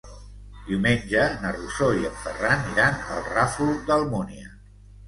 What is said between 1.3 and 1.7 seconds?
na